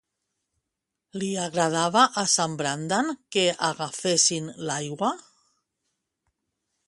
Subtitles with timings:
[1.23, 5.13] Li agradava a sant Brandan que agafessin l'aigua?